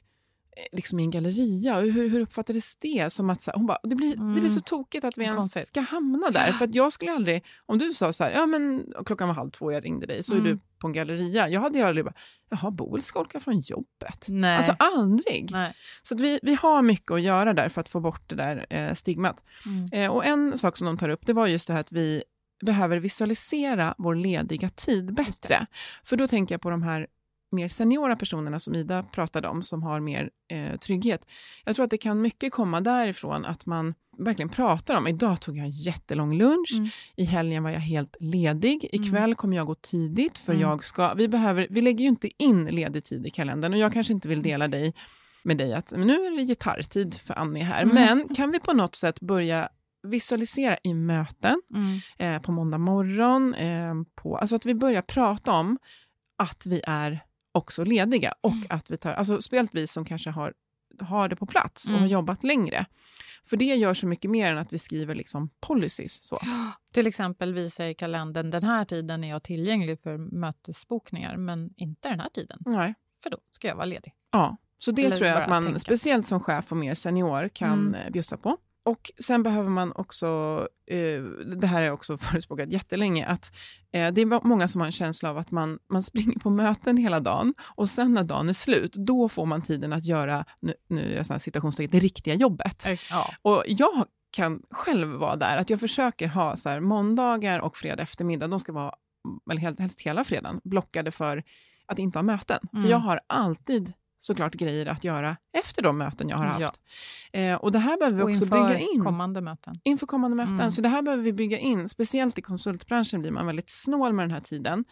[0.73, 1.77] liksom i en galleria.
[1.77, 3.13] Och hur, hur uppfattades det?
[3.13, 4.35] Som att, så här, hon bara, det blir, mm.
[4.35, 4.63] det blir så mm.
[4.63, 5.69] tokigt att vi ens Konstigt.
[5.69, 6.53] ska hamna där.
[6.53, 9.51] För att jag skulle aldrig, om du sa så här, ja men klockan var halv
[9.51, 10.47] två, jag ringde dig, så mm.
[10.47, 11.49] är du på en galleria.
[11.49, 12.15] Jag hade ju aldrig bara,
[12.49, 14.25] jaha, Boel ska åka från jobbet.
[14.29, 14.57] Nej.
[14.57, 15.51] Alltså aldrig.
[15.51, 15.75] Nej.
[16.03, 18.67] Så att vi, vi har mycket att göra där för att få bort det där
[18.71, 19.45] eh, stigmat.
[19.67, 19.89] Mm.
[19.93, 22.23] Eh, och en sak som de tar upp, det var just det här att vi
[22.67, 25.67] behöver visualisera vår lediga tid bättre.
[26.05, 27.07] För då tänker jag på de här
[27.51, 31.27] mer seniora personerna som Ida pratade om, som har mer eh, trygghet.
[31.65, 35.57] Jag tror att det kan mycket komma därifrån att man verkligen pratar om, idag tog
[35.57, 36.89] jag en jättelång lunch, mm.
[37.17, 39.35] i helgen var jag helt ledig, ikväll mm.
[39.35, 40.63] kommer jag gå tidigt för mm.
[40.63, 43.93] jag ska, vi, behöver, vi lägger ju inte in ledig tid i kalendern och jag
[43.93, 44.95] kanske inte vill dela dig
[45.43, 47.95] med dig att nu är det gitarrtid för Annie här, mm.
[47.95, 49.69] men kan vi på något sätt börja
[50.03, 52.01] visualisera i möten mm.
[52.19, 55.79] eh, på måndag morgon, eh, på, alltså att vi börjar prata om
[56.39, 57.21] att vi är
[57.59, 58.67] också lediga och mm.
[58.71, 60.55] att vi tar, alltså speciellt vi som kanske har,
[61.01, 62.03] har det på plats och mm.
[62.03, 62.87] har jobbat längre.
[63.45, 66.23] För det gör så mycket mer än att vi skriver liksom policies.
[66.23, 66.39] Så.
[66.93, 72.09] Till exempel visa i kalendern, den här tiden är jag tillgänglig för mötesbokningar, men inte
[72.09, 72.59] den här tiden.
[72.67, 72.95] Nej.
[73.23, 74.13] För då ska jag vara ledig.
[74.33, 75.79] Ja, så det Eller tror jag att man, tänka.
[75.79, 77.95] speciellt som chef och mer senior, kan mm.
[77.95, 78.57] Eh, bjussa på.
[78.83, 80.27] Och sen behöver man också,
[80.87, 81.23] eh,
[81.57, 83.57] det här har jag också förespråkat jättelänge, att
[83.93, 87.21] det är många som har en känsla av att man, man springer på möten hela
[87.21, 91.13] dagen och sen när dagen är slut, då får man tiden att göra, nu, nu
[91.13, 92.87] är jag citationstecken, det riktiga jobbet.
[93.11, 93.35] Ja.
[93.43, 98.03] Och jag kan själv vara där, att jag försöker ha så här, måndagar och fredag
[98.03, 98.95] eftermiddag, de ska vara,
[99.51, 101.43] eller helst hela fredagen, blockade för
[101.87, 102.59] att inte ha möten.
[102.73, 102.85] Mm.
[102.85, 106.81] För jag har alltid såklart grejer att göra efter de möten jag har haft.
[107.33, 107.41] Ja.
[107.41, 109.05] Eh, och det här behöver vi och också bygga in.
[109.05, 109.81] kommande möten.
[109.85, 110.55] Inför kommande möten.
[110.55, 110.73] Mm.
[110.73, 111.89] Så det här behöver vi bygga in.
[111.89, 114.85] Speciellt i konsultbranschen blir man väldigt snål med den här tiden.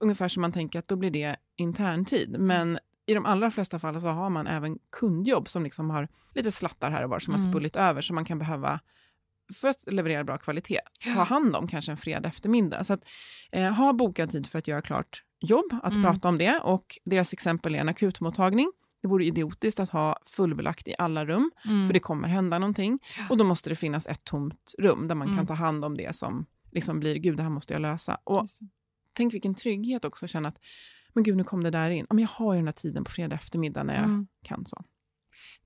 [0.00, 2.36] Ungefär som man tänker att då blir det interntid.
[2.38, 6.52] Men i de allra flesta fall så har man även kundjobb som liksom har lite
[6.52, 7.44] slattar här och var som mm.
[7.44, 8.80] har spullit över, som man kan behöva
[9.54, 10.80] för att leverera bra kvalitet,
[11.14, 12.84] ta hand om kanske en fredag eftermiddag.
[12.84, 13.04] Så att,
[13.52, 16.04] eh, ha bokad tid för att göra klart jobb att mm.
[16.04, 18.72] prata om det och deras exempel är en akutmottagning.
[19.02, 21.86] Det vore idiotiskt att ha fullbelagt i alla rum, mm.
[21.86, 22.98] för det kommer hända någonting.
[23.30, 25.36] Och då måste det finnas ett tomt rum där man mm.
[25.38, 28.18] kan ta hand om det som liksom blir, gud, det här måste jag lösa.
[28.24, 28.46] Och
[29.12, 30.58] tänk vilken trygghet också att känna att,
[31.12, 32.06] men gud, nu kom det där in.
[32.10, 34.26] Men jag har ju den här tiden på fredag eftermiddag när jag mm.
[34.44, 34.84] kan så.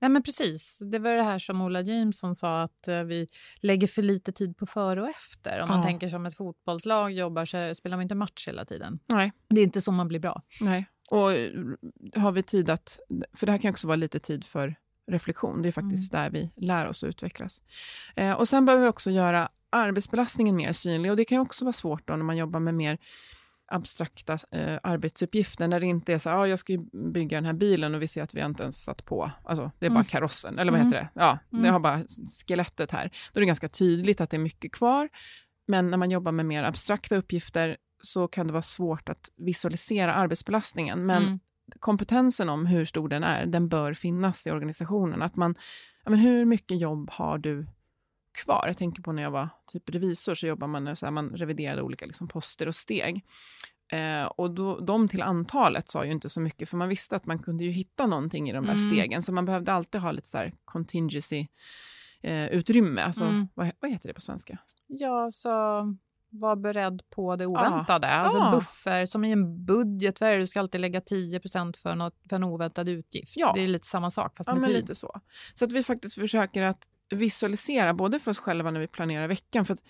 [0.03, 0.79] Nej, men precis.
[0.91, 4.57] Det var det här som Ola Jameson sa, att uh, vi lägger för lite tid
[4.57, 5.61] på före och efter.
[5.61, 5.83] Om man ja.
[5.83, 8.99] tänker som ett fotbollslag jobbar så spelar man inte match hela tiden.
[9.05, 9.31] Nej.
[9.49, 10.41] Det är inte så man blir bra.
[10.61, 10.85] Nej.
[11.09, 11.51] Och eh,
[12.15, 12.99] har vi tid att...
[13.33, 14.75] För det här kan också vara lite tid för
[15.11, 15.61] reflektion.
[15.61, 16.23] Det är faktiskt mm.
[16.23, 17.61] där vi lär oss att utvecklas.
[18.15, 21.11] Eh, och sen behöver vi också göra arbetsbelastningen mer synlig.
[21.11, 22.97] Och det kan också vara svårt då när man jobbar med mer
[23.71, 26.77] abstrakta eh, arbetsuppgifter, när det inte är så ah, jag ska
[27.13, 29.85] bygga den här bilen och vi ser att vi inte ens satt på, alltså det
[29.85, 30.01] är mm.
[30.01, 30.91] bara karossen, eller vad mm.
[30.91, 31.21] heter det?
[31.21, 31.63] Ja, mm.
[31.63, 32.03] det har bara
[32.47, 33.11] skelettet här.
[33.33, 35.09] Då är det ganska tydligt att det är mycket kvar,
[35.67, 40.13] men när man jobbar med mer abstrakta uppgifter så kan det vara svårt att visualisera
[40.13, 41.39] arbetsbelastningen, men mm.
[41.79, 45.21] kompetensen om hur stor den är, den bör finnas i organisationen.
[45.21, 45.55] Att man,
[46.03, 47.67] ja, men hur mycket jobb har du
[48.33, 48.63] kvar.
[48.67, 51.81] Jag tänker på när jag var typ revisor så jobbar man, så här, man reviderade
[51.81, 53.25] olika liksom, poster och steg.
[53.91, 57.25] Eh, och då, de till antalet sa ju inte så mycket, för man visste att
[57.25, 58.91] man kunde ju hitta någonting i de där mm.
[58.91, 61.47] stegen, så man behövde alltid ha lite så här contingency
[62.21, 63.01] eh, utrymme.
[63.01, 63.47] Alltså, mm.
[63.53, 64.57] vad, vad heter det på svenska?
[64.87, 65.49] Ja, så
[66.29, 68.07] var beredd på det oväntade.
[68.07, 68.19] Ah.
[68.19, 68.51] Alltså ah.
[68.51, 70.39] buffer, som i en budget, vad är det?
[70.39, 73.37] du ska alltid lägga 10 för, något, för en oväntad utgift.
[73.37, 73.51] Ja.
[73.55, 74.79] Det är lite samma sak, fast ja, med men tid.
[74.79, 75.19] lite så.
[75.53, 79.65] Så att vi faktiskt försöker att visualisera, både för oss själva när vi planerar veckan,
[79.65, 79.83] för att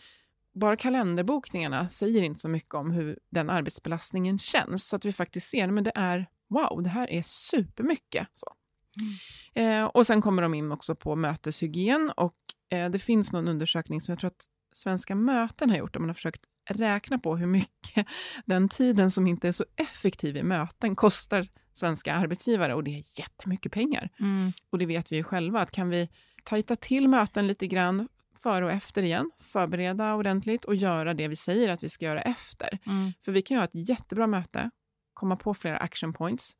[0.54, 5.50] bara kalenderbokningarna säger inte så mycket om hur den arbetsbelastningen känns, så att vi faktiskt
[5.50, 8.28] ser, men det är wow, det här är supermycket.
[8.32, 8.54] Så.
[9.00, 9.82] Mm.
[9.82, 12.36] Eh, och sen kommer de in också på möteshygien och
[12.70, 16.10] eh, det finns någon undersökning som jag tror att Svenska möten har gjort, där man
[16.10, 18.08] har försökt räkna på hur mycket
[18.46, 23.20] den tiden som inte är så effektiv i möten kostar svenska arbetsgivare och det är
[23.20, 24.10] jättemycket pengar.
[24.20, 24.54] Mm.
[24.70, 26.10] Och det vet vi ju själva, att kan vi
[26.44, 31.36] tajta till möten lite grann före och efter igen, förbereda ordentligt och göra det vi
[31.36, 32.80] säger att vi ska göra efter.
[32.86, 33.14] Mm.
[33.22, 34.70] För vi kan göra ett jättebra möte,
[35.14, 36.54] komma på flera action points,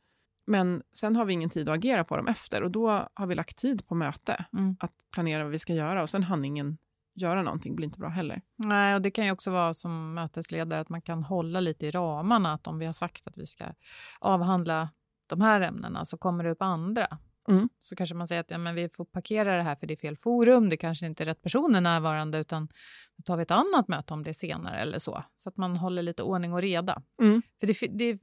[0.48, 3.36] men sen har vi ingen tid att agera på dem efter och då har vi
[3.36, 4.76] lagt tid på möte, mm.
[4.80, 6.78] att planera vad vi ska göra och sen hann ingen
[7.16, 8.42] göra någonting blir inte bra heller.
[8.56, 11.92] Nej, och det kan ju också vara som mötesledare att man kan hålla lite i
[11.92, 13.66] ramarna, att om vi har sagt att vi ska
[14.20, 14.90] avhandla
[15.28, 17.18] de här ämnena så kommer det upp andra.
[17.50, 17.70] Mm.
[17.80, 19.98] Så kanske man säger att ja, men vi får parkera det här för det är
[19.98, 22.68] fel forum, det kanske inte är rätt personer närvarande utan
[23.18, 25.24] då tar vi ett annat möte om det senare eller så.
[25.36, 27.02] Så att man håller lite ordning och reda.
[27.22, 27.42] Mm.
[27.60, 28.20] För det, det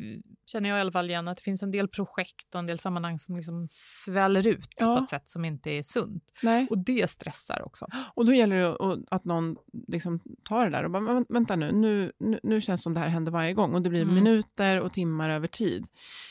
[0.46, 2.78] känner jag i alla fall igen att det finns en del projekt och en del
[2.78, 4.96] sammanhang som liksom sväller ut Ja.
[4.96, 6.24] på ett sätt som inte är sunt.
[6.42, 6.66] Nej.
[6.70, 7.87] Och det stressar också.
[8.14, 9.56] Och då gäller det att, någon
[9.88, 12.94] liksom tar det där och bara, "Men vänta nu, nu, nu, nu känns det som
[12.94, 14.14] det här händer varje gång och det blir Mm.
[14.14, 15.87] minuter och timmar över tid.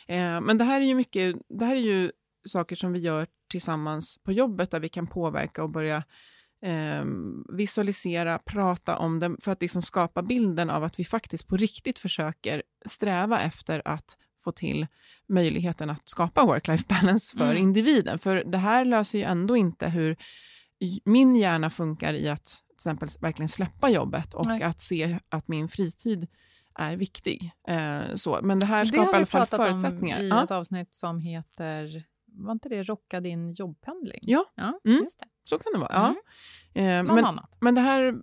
[0.08, 2.12] Eh, men det här är ju mycket, det här är ju
[2.49, 6.03] saker som vi gör tillsammans på jobbet där vi kan påverka och börja
[6.65, 7.03] eh,
[7.53, 11.99] visualisera, prata om det för att liksom skapa bilden av att vi faktiskt på riktigt
[11.99, 14.88] försöker sträva efter att få till
[15.29, 17.57] möjligheten att skapa work-life balance för Mm.
[17.63, 18.19] individen.
[18.19, 20.15] För det här löser ju ändå inte hur
[21.05, 24.63] min hjärna funkar i att till exempel verkligen släppa jobbet och Nej.
[24.63, 26.27] att se att min fritid
[26.75, 27.51] är viktig.
[27.67, 28.39] Eh, så.
[28.43, 30.19] Men det här Det skapar har i alla vi fall pratat om förutsättningar.
[30.21, 30.43] i Ja.
[30.43, 32.03] ett avsnitt som heter,
[32.34, 34.20] var inte det Rocka din jobbpendling?
[34.22, 34.46] Ja.
[34.56, 35.04] ja Mm.
[35.04, 35.26] just det.
[35.44, 35.94] Så kan det vara.
[35.94, 36.15] Ja.
[36.82, 37.58] Eh, Bland men, annat.
[37.62, 38.15] men det här,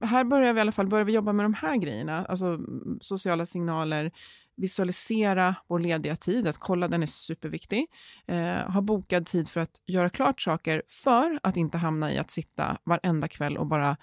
[0.00, 2.98] här börjar vi i alla fall börjar vi jobba med de här grejerna, alltså mm,
[3.00, 4.12] sociala signaler,
[4.56, 7.86] visualisera vår lediga tid, att kolla den är superviktig,
[8.26, 12.30] eh, ha bokad tid för att göra klart saker för att inte hamna i att
[12.30, 13.96] sitta varenda kväll och bara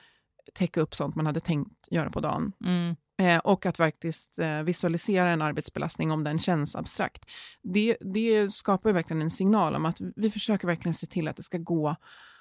[0.53, 2.51] täcka upp sånt man hade tänkt göra på dagen.
[2.65, 2.95] Mm.
[3.19, 7.25] Eh, och att faktiskt eh, visualisera en arbetsbelastning om den känns abstrakt.
[7.63, 11.43] Det, det skapar verkligen en signal om att vi försöker verkligen se till att det
[11.43, 11.95] ska gå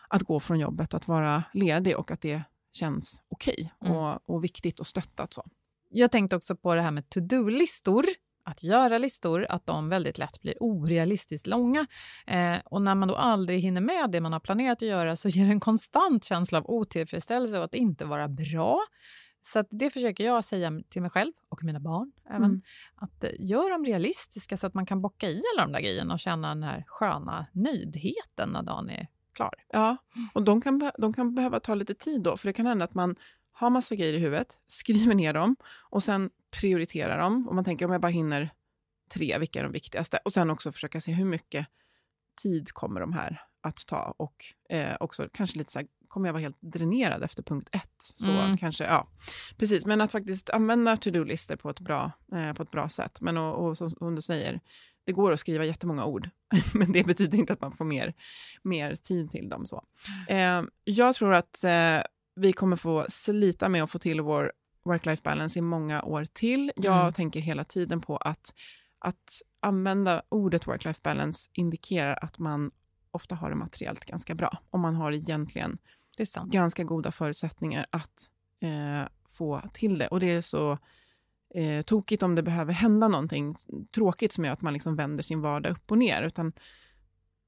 [0.08, 3.96] att gå från jobbet, att vara ledig och att det känns okej Mm.
[3.96, 5.32] och, och viktigt och stöttat.
[5.32, 5.44] Så.
[5.90, 8.04] Jag tänkte också på det här med to-do-listor.
[8.44, 11.86] Att göra listor, att de väldigt lätt blir orealistiskt långa.
[12.26, 15.28] Eh, och när man då aldrig hinner med det man har planerat att göra så
[15.28, 18.80] ger det en konstant känsla av otillfredsställelse och att inte vara bra.
[19.42, 22.44] Så det försöker jag säga till mig själv och mina barn även.
[22.44, 22.62] Mm.
[22.94, 26.14] Att eh, gör dem realistiska så att man kan bocka i alla de där grejerna
[26.14, 29.54] och känna den här sköna nöjdheten när dagen är klar.
[29.68, 29.96] Ja,
[30.32, 32.94] och de kan, de kan behöva ta lite tid då, för det kan hända att
[32.94, 33.16] man
[33.52, 35.56] har massa grejer i huvudet, skriver ner dem
[35.90, 37.48] och sen prioriterar dem.
[37.48, 38.50] Och man tänker om jag bara hinner
[39.08, 40.18] tre, vilka är de viktigaste?
[40.24, 41.66] Och sen också försöka se hur mycket
[42.42, 46.32] tid kommer de här att ta och eh, också kanske lite så här, kommer jag
[46.32, 47.90] vara helt dränerad efter punkt ett?
[47.98, 48.56] Så Mm.
[48.58, 49.08] kanske, ja,
[49.56, 49.86] precis.
[49.86, 53.20] Men att faktiskt använda to-do-listor på, ett bra, eh, på ett bra sätt.
[53.20, 54.60] Men och, och som, som du säger,
[55.04, 56.30] det går att skriva jättemånga ord,
[56.74, 58.14] men det betyder inte att man får mer,
[58.62, 59.66] mer tid till dem.
[59.66, 59.84] Så.
[60.28, 61.98] Eh, jag tror att eh,
[62.34, 64.52] vi kommer få slita med att få till vår
[64.84, 66.72] work-life balance i många år till.
[66.76, 67.12] Jag Mm.
[67.12, 68.54] tänker hela tiden på att,
[68.98, 72.70] att använda ordet work-life balance indikerar att man
[73.10, 74.58] ofta har det materiellt ganska bra.
[74.70, 75.78] Och man har egentligen.
[76.46, 80.08] Ganska goda förutsättningar att eh, få till det.
[80.08, 80.78] Och det är så
[81.54, 83.54] eh, tokigt om det behöver hända någonting
[83.94, 86.22] tråkigt som gör att man liksom vänder sin vardag upp och ner.
[86.22, 86.52] Utan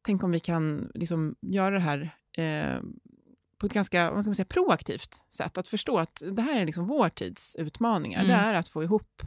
[0.02, 2.80] tänk om vi kan liksom göra det här eh,
[3.58, 5.58] på ett ganska vad ska man säga, proaktivt sätt.
[5.58, 8.24] Att förstå att det här är liksom vår tids utmaningar.
[8.24, 8.28] Mm.
[8.28, 9.22] Det är att få ihop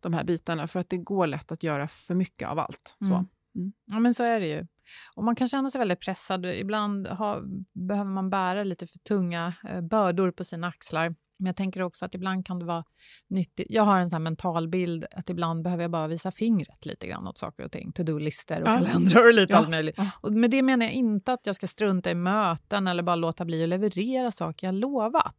[0.00, 2.96] de här bitarna, för att det går lätt att göra för mycket av allt.
[2.98, 3.14] Så.
[3.54, 3.72] Mm.
[3.84, 4.66] Ja, men så är det ju.
[5.14, 6.46] Och man kan känna sig väldigt pressad.
[6.46, 7.40] Ibland ha,
[7.88, 11.14] behöver man bära lite för tunga eh, bördor på sina axlar.
[11.38, 12.84] Men jag tänker också att ibland kan det vara
[13.30, 13.66] nyttigt.
[13.70, 17.26] Jag har en sån mental bild att ibland behöver jag bara visa fingret lite grann
[17.28, 17.92] åt saker och ting.
[17.92, 19.58] To-do-listor och kalendrar och lite Ja.
[19.58, 19.98] allt möjligt.
[20.20, 23.44] Och med det menar jag inte att jag ska strunta i möten eller bara låta
[23.44, 25.36] bli att leverera saker jag lovat.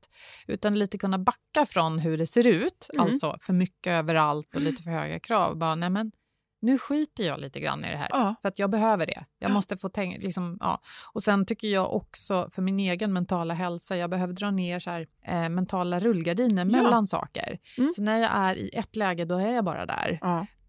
[0.48, 3.06] Utan lite kunna backa från hur det ser ut, Mm.
[3.12, 5.58] alltså för mycket överallt och lite för höga krav.
[5.58, 6.12] Bara, nej men,
[6.63, 8.08] nu skiter jag lite grann i det här.
[8.12, 8.36] Ja.
[8.41, 9.26] För att jag behöver det.
[9.39, 9.54] Jag Ja.
[9.54, 10.82] måste få tänka, liksom, ja.
[11.13, 14.89] Och sen tycker jag också för min egen mentala hälsa, jag behöver dra ner så
[14.89, 17.58] här, eh, mentala rullgardiner mellan saker.
[17.78, 17.91] Mm.
[17.95, 20.19] Så när jag är i ett läge, då är jag bara där.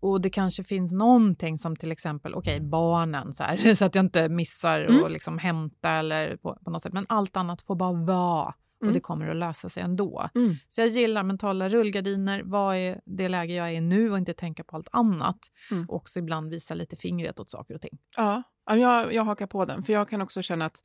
[0.00, 4.04] Och det kanske finns någonting som till exempel, okej, barnen så här, så att jag
[4.04, 5.12] inte missar Mm.
[5.12, 6.92] liksom hämta eller på, på något sätt.
[6.92, 8.54] Men allt annat får bara vara.
[8.84, 8.94] Och Mm.
[8.94, 10.28] det kommer att lösa sig ändå.
[10.34, 10.54] Mm.
[10.68, 12.42] Så jag gillar mentala rullgardiner.
[12.44, 15.38] Vad är det läge jag är i nu och inte tänka på allt annat.
[15.70, 15.84] Mm.
[15.88, 17.98] Och också ibland visa lite fingret åt saker och ting.
[18.16, 19.82] Ja, ja, jag, jag hakar på den.
[19.82, 20.82] För jag kan också känna att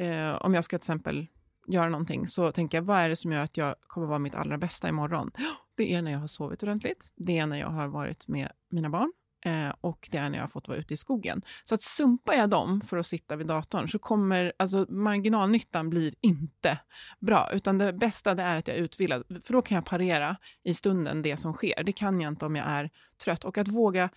[0.00, 1.26] eh, om jag ska till exempel
[1.68, 4.34] göra någonting så tänker jag, vad är det som gör att jag kommer vara mitt
[4.34, 5.30] allra bästa imorgon?
[5.76, 7.12] Det är när jag har sovit ordentligt.
[7.16, 9.12] Det är när jag har varit med mina barn.
[9.46, 11.42] Eh, och det är när jag har fått vara ute i skogen.
[11.64, 16.14] Så att sumpar jag dem för att sitta vid datorn så kommer, alltså marginalnyttan blir
[16.20, 16.78] inte
[17.20, 17.50] bra.
[17.52, 19.24] Utan det bästa det är att jag är utvilad.
[19.44, 21.82] För då kan jag parera i stunden det som sker.
[21.84, 22.90] Det kan jag inte om jag är
[23.24, 23.44] trött.
[23.44, 24.08] Och att våga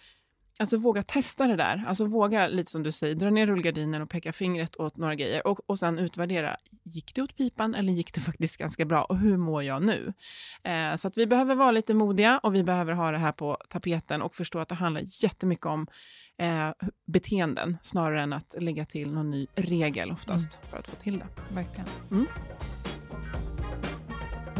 [0.59, 1.83] Alltså våga testa det där.
[1.87, 5.47] Alltså våga, lite som du säger, dra ner rullgardinen och peka fingret åt några grejer
[5.47, 6.57] och, och sen utvärdera.
[6.83, 9.03] Gick det åt pipan eller gick det faktiskt ganska bra?
[9.03, 10.13] Och hur mår jag nu?
[10.63, 13.57] Eh, så att vi behöver vara lite modiga och vi behöver ha det här på
[13.69, 15.87] tapeten och förstå att det handlar jättemycket om
[16.37, 16.69] eh,
[17.05, 20.69] beteenden snarare än att lägga till någon ny regel oftast mm.
[20.69, 21.27] för att få till det.
[21.53, 21.87] Verkligen.
[22.11, 22.27] Mm.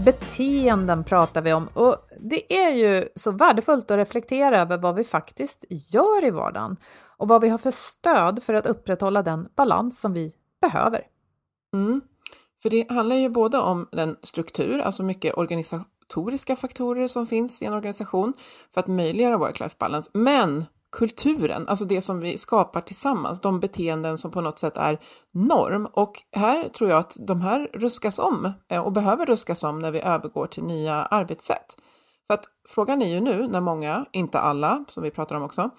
[0.05, 5.03] Beteenden pratar vi om och det är ju så värdefullt att reflektera över vad vi
[5.03, 6.77] faktiskt gör i vardagen
[7.17, 11.03] och vad vi har för stöd för att upprätthålla den balans som vi behöver.
[11.73, 12.01] Mm.
[12.61, 17.65] För det handlar ju både om den struktur, alltså mycket organisatoriska faktorer som finns i
[17.65, 18.33] en organisation
[18.73, 24.17] för att möjliggöra work-life balance, men kulturen, alltså det som vi skapar tillsammans, de beteenden
[24.17, 24.99] som på något sätt är
[25.33, 25.87] norm.
[25.93, 29.91] Och här tror jag att de här ruskas om eh, och behöver ruskas om när
[29.91, 31.75] vi övergår till nya arbetssätt.
[32.27, 35.69] För att frågan är ju nu när många, inte alla, som vi pratar om också,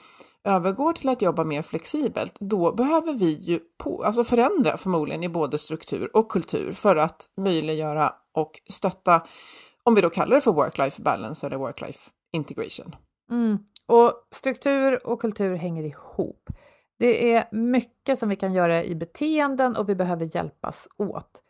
[0.44, 5.28] övergår till att jobba mer flexibelt, då behöver vi ju på, alltså förändra förmodligen i
[5.28, 9.22] både struktur och kultur för att möjliggöra och stötta,
[9.82, 12.94] om vi då kallar det för work-life balance eller work-life integration.
[13.30, 13.58] Mm.
[13.90, 16.50] Och struktur och kultur hänger ihop.
[16.98, 21.42] Det är mycket som vi kan göra i beteenden och vi behöver hjälpas åt.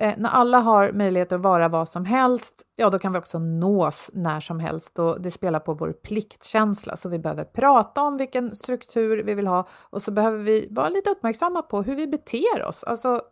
[0.00, 3.38] Eh, när alla har möjlighet att vara vad som helst, ja då kan vi också
[3.38, 6.96] nås när som helst och det spelar på vår pliktkänsla.
[6.96, 10.88] Så vi behöver prata om vilken struktur vi vill ha och så behöver vi vara
[10.88, 13.22] lite uppmärksamma på hur vi beter oss, alltså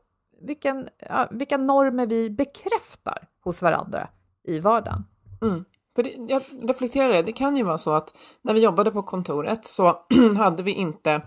[0.40, 4.08] vilken, ja, vilka normer vi bekräftar hos varandra
[4.44, 5.04] i vardagen.
[5.42, 5.64] Mm.
[5.96, 9.02] För det, jag reflekterar det, det kan ju vara så att när vi jobbade på
[9.02, 9.98] kontoret så
[10.36, 11.20] hade vi inte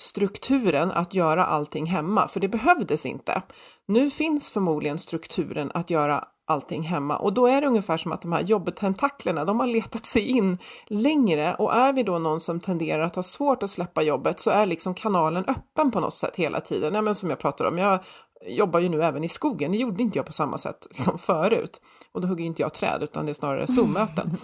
[0.00, 3.42] strukturen att göra allting hemma, för det behövdes inte.
[3.88, 8.22] Nu finns förmodligen strukturen att göra allting hemma och då är det ungefär som att
[8.22, 12.60] de här jobbtentaklerna, de har letat sig in längre och är vi då någon som
[12.60, 16.36] tenderar att ha svårt att släppa jobbet så är liksom kanalen öppen på något sätt
[16.36, 16.94] hela tiden.
[16.94, 17.98] Ja, men som jag pratar om, jag
[18.46, 19.72] jobbar ju nu även i skogen.
[19.72, 21.80] Det gjorde inte jag på samma sätt som förut.
[22.14, 24.36] Och då hugger inte jag träd utan det är snarare Zoom-möten.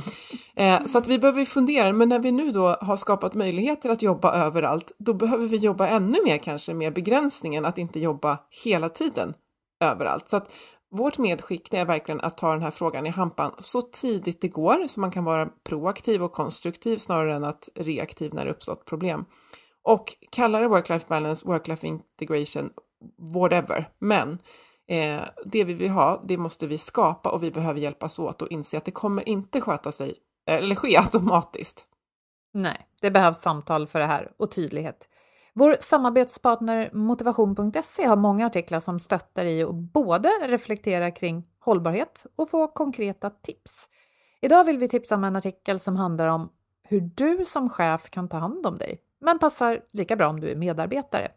[0.57, 4.03] Eh, så att vi behöver fundera, men när vi nu då har skapat möjligheter att
[4.03, 8.89] jobba överallt, då behöver vi jobba ännu mer kanske med begränsningen att inte jobba hela
[8.89, 9.35] tiden
[9.81, 10.29] överallt.
[10.29, 10.51] Så att
[10.91, 14.87] vårt medskick är verkligen att ta den här frågan i hampan så tidigt det går
[14.89, 19.25] så man kan vara proaktiv och konstruktiv snarare än att reaktiv när det uppstått problem.
[19.83, 22.71] Och kalla det work-life balance, work-life integration,
[23.19, 23.89] whatever.
[23.99, 24.39] Men
[24.89, 28.49] eh, det vi vill ha, det måste vi skapa och vi behöver hjälpas åt och
[28.49, 30.15] inse att det kommer inte sköta sig
[30.47, 31.87] eller ske automatiskt.
[32.53, 35.09] Nej, det behövs samtal för det här och tydlighet.
[35.53, 42.51] Vår samarbetspartner Motivation.se har många artiklar som stöttar i att både reflektera kring hållbarhet och
[42.51, 43.89] få konkreta tips.
[44.41, 48.29] Idag vill vi tipsa om en artikel som handlar om hur du som chef kan
[48.29, 51.31] ta hand om dig, men passar lika bra om du är medarbetare.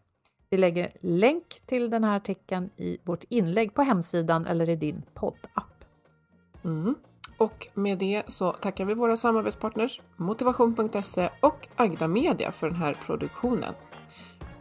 [0.49, 5.03] Vi lägger länk till den här artikeln i vårt inlägg på hemsidan eller i din
[5.13, 5.83] poddapp.
[6.63, 6.95] Mm.
[7.37, 12.93] Och med det så tackar vi våra samarbetspartners Motivation.se och Agda Media för den här
[13.05, 13.73] produktionen.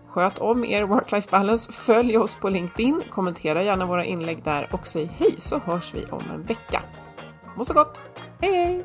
[0.07, 4.87] Sköt om er work-life balance, följ oss på LinkedIn, kommentera gärna våra inlägg där och
[4.87, 6.83] säg hej så hörs vi om en vecka.
[7.57, 8.01] Må så gott!
[8.41, 8.85] Hej hej!